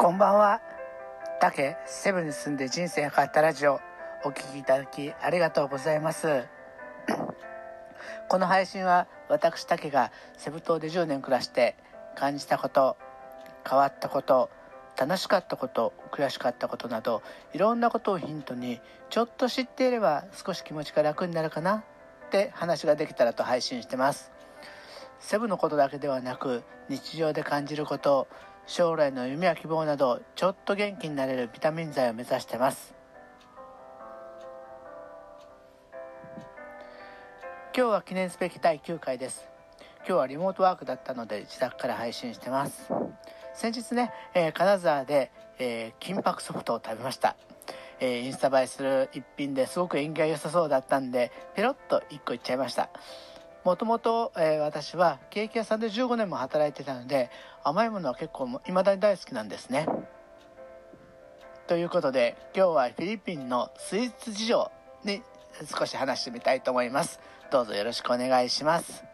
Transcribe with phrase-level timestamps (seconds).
[0.00, 0.62] こんばんは。
[1.42, 3.80] 竹セブンに住んで人生が変わったラジオ
[4.24, 6.46] お聞きいただきありがとうございます。
[8.30, 11.76] この配信は私竹がセブ島で10年暮らして
[12.16, 12.96] 感じたこと、
[13.68, 14.48] 変わったこと、
[14.98, 17.22] 楽しかったこと悔しかったことなど
[17.52, 18.80] いろんなことをヒントに
[19.10, 21.84] ちょっと知っていれば少し気持ちが楽になるかな
[22.26, 24.32] って話ができたらと配信してます
[25.18, 28.26] セブのことだけではなく日常で感じること
[28.66, 32.94] 将来の夢や希望などちょっと元気になれるビタミン剤を目指してます。
[37.76, 39.48] 今日は記念すべき第9回です。
[39.98, 42.92] 今日はリモートワークだったので自宅から配信してます。
[43.54, 47.36] 先日ね、えー、金沢で、えー、金箔ソフトを食べました、
[48.00, 52.88] えー、インスタ映えする一品ですごく縁起が良さそうだったんでペロッと1個いっちゃいました。
[53.64, 57.30] もともと、私はケーキ屋さんで15年も働いてたので
[57.62, 59.86] 甘いものは結構いまだに大好きなんですね。
[61.66, 64.70] ということで今日はフィリピンのスイーツ事情
[65.04, 65.22] に
[65.78, 67.20] 少し話してみたいと思います。
[67.50, 69.04] どうぞよろしくお願いします。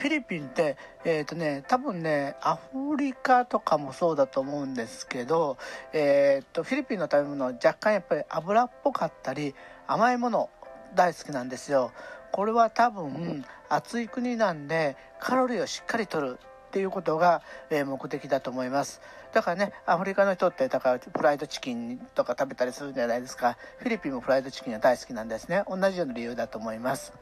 [0.00, 5.58] フィリピンって、えっ、ー、とね、多分ね、アフリカとかもそうだと思うんですけど、
[5.92, 9.54] えっ、ー、と、フィリピンの食べ物若干やっぱり油っぽかったり、
[9.86, 10.48] 甘いもの
[10.94, 11.92] 大好きなんですよ。
[12.32, 19.02] これは多分、暑い国なんで、カロリーをしっかりとるっていうことが、目的だと思います。
[19.32, 23.56] だからねアフリカの人ってだからフライドチキンとか食べたりするんじゃないですか。
[23.78, 25.62] フィリピンもフライドチキンが大好きなんですね。
[25.68, 27.12] 同じような理由だと思います。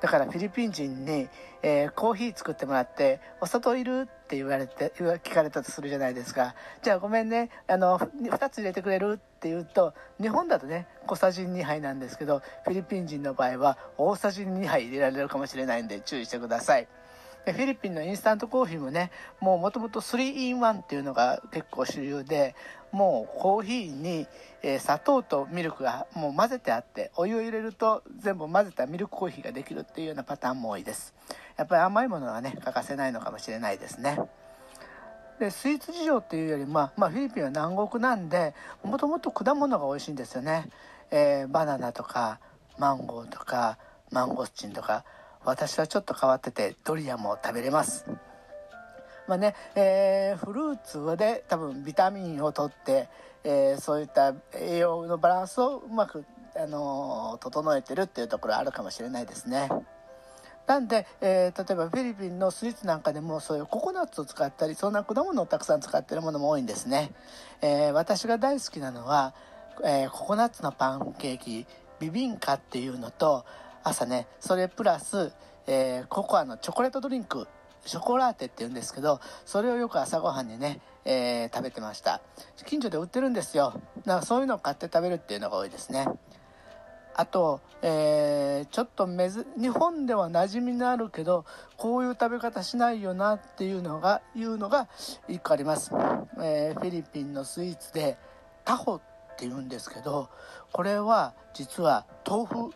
[0.00, 1.28] だからフィリピン人に、
[1.62, 16.88] えー、コーヒー作ってもらって「お砂糖いる?」って言われて聞かれたとするじゃないですかじゃあごめんねあの2つ入れてくれるって言うと日本だとね小さじ2杯なんですけどフィリピン人の場合は大さじ2杯入れられるかもしれないんで注意してください
[17.46, 22.54] フィリピンのインスタントコーヒーもねもうもともと 3in1 っていうのが結構主流で
[22.92, 24.26] もうコーヒーに、
[24.62, 31.14] えー、砂糖とミルクがもう混ぜてあってお湯を入れると全部混ぜたミルクコーヒーができるっていうようなパターンも多いです。
[31.56, 34.18] やっぱり甘いものはね欠かせないのかもしれないですね。
[35.38, 40.68] でスイーツ事情っていうよりまあ、まあ、フィリピンは南国なんでもともと果物が美味しいんですよね、
[41.10, 42.40] えー、バナナとか
[42.76, 43.78] マンゴーとか
[44.10, 45.04] マンゴスチンとか。
[45.44, 48.06] 私はちょっと変わっててドリアも食べれます
[49.30, 53.08] まあね、えー、フルーツで多分ビタミンをとって、
[53.44, 56.24] えー、そういった栄養のバランスをうまく、
[56.56, 59.68] あのー、整えてるっていうところあるかもしれないですね。
[60.66, 67.12] なんで、えー、例えばフィリピンのスイーツなんかでもそういうココナッツを使ったりそんな果物をたくさん使ってるものも多いんですね。
[67.62, 69.34] えー、私が大好きなのは、
[69.84, 71.66] えー、ココナッツのパンケーキ
[72.00, 73.44] ビビンカっていうのと
[73.82, 75.32] 朝ねそれプラス、
[75.66, 77.48] えー、ココアのチョコレートドリンク
[77.84, 82.20] ショコラーテって言うんですけどそれをよく朝ごはんにね、えー、食べてました。
[82.66, 83.72] 近所で売ってるんですよ。
[84.04, 86.06] だからそういうのを買って食べるっていうのが多いですね。
[87.14, 91.44] あと、えー、ちょっとめず日本では馴染みのあるけど
[91.76, 94.88] こういう食べ方しないよなっていうのがいうのが
[95.28, 95.90] 1個あります、
[96.42, 98.16] えー、フィリピンのスイーツで
[98.64, 99.00] タホっ
[99.36, 100.30] て言うんですけど
[100.72, 102.70] これは実は豆腐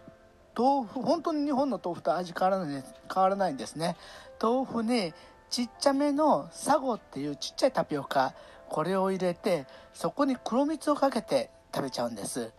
[0.57, 3.97] 豆腐本当に日本の豆腐と味変わらない変わらないんですね。
[4.41, 5.13] 豆腐に
[5.51, 8.35] ちっちゃめのサゴっていうちっちゃいタピオカ
[8.69, 12.53] これを入れてそこに黒蜜をかけて食べちゃうんです。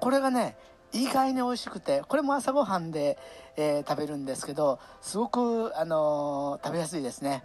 [0.00, 0.56] これがね
[0.92, 3.18] 意外に美味しくてこれも朝ごはんで、
[3.56, 7.42] えー、食べるんですけどすごく、あのー、食べやすいですね。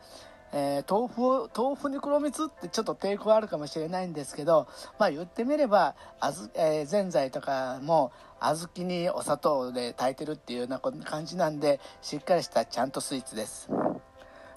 [0.51, 4.67] えー、豆腐を豆腐に黒蜜ってちょっと抵抗あるかもしれないんですけど
[4.97, 13.69] まあ言ってみればあず、えー、ぜんざいとかも小豆にお砂糖で炊いてるっていうような感じなんでしっかりしたちゃんとスイーツです。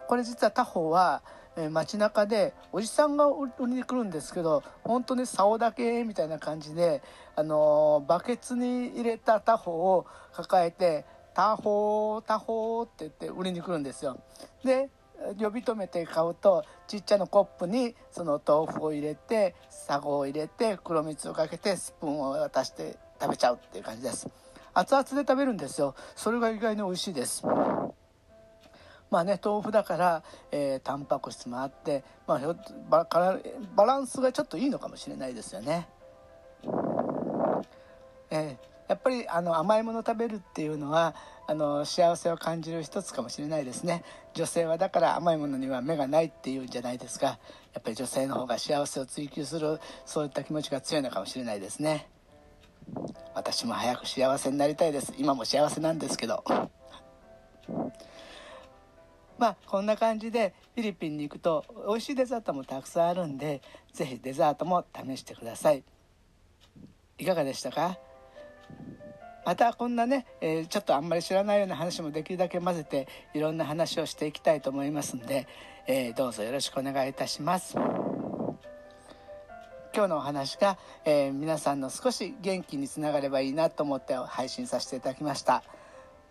[0.09, 1.23] これ実は他方は、
[1.57, 7.03] えー、街中でおじさんが売りに来るんですけど本当に竿だけみたいな感じで、
[7.35, 11.05] あのー、バケツに入れた他方を抱えて
[11.35, 14.19] 他方他方って言って売りに来るんですよ。
[14.65, 14.91] で
[15.39, 24.29] 呼び止めて買うとちっちゃなコップにその豆腐を入れてサゴを入れて黒蜜をかけてスプーンを渡して食べちゃうっていう感じです。
[24.75, 25.95] 熱々で食べるんですよ。
[26.17, 27.45] それが意外に美味しいです。
[29.11, 32.57] まあね豆腐だから、えー、タンパク質もあって、まあ、
[32.89, 33.07] バ
[33.77, 35.89] バランスがちょっといいのかもしれないですよね。
[38.31, 41.15] えーやっぱりあの甘いもの食べるっていうのは
[41.53, 44.05] あの幸せを感じる一つかもしれないですね。
[44.33, 52.09] 女性はだから甘いものには目がないっていうんじゃないですかやっぱり女性の方が幸せを追求するそういった気持ちが強いのかもしれないですね。
[53.35, 55.13] 私も早く幸せになりたいです。
[55.19, 56.43] 今も幸せなんですけど。
[59.39, 63.61] まあこんな感じでフィリピンに行くと美味しいデザートもたくさんあるんで
[63.93, 65.85] 是非デザートも試してください。
[67.19, 67.99] いかがでしたか？
[69.45, 75.49] またこんなね、えー、ちょっとあんまり知らないような話もできるだけ混ぜていろんな話をしていきたいと思いますんで、
[75.87, 77.77] えー、どうぞよろしくお願いいたします。
[79.95, 85.63] 今日のお話が、えー、皆さんの少し元気につながればいいなと思って配信させていただきました、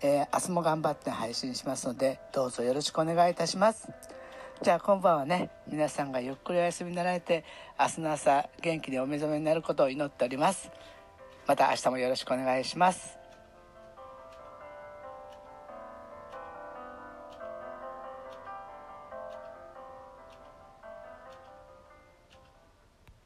[0.01, 3.89] えー、明日も頑張って配信しますのでどうぞよろしくお願いいたします。
[4.63, 7.43] じゃあ今晩はね皆さんがゆっくりお休みになられて
[7.79, 10.71] 明日の朝元気にお目覚めになることを祈っております。
[11.47, 13.20] また明日もよろしくお願いします。